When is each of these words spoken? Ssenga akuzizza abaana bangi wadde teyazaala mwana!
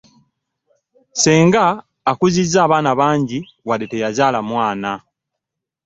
Ssenga 1.13 1.65
akuzizza 2.11 2.57
abaana 2.65 2.91
bangi 2.99 3.39
wadde 3.67 3.85
teyazaala 3.91 4.39
mwana! 4.49 4.91